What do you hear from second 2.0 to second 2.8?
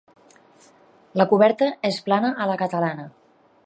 plana a la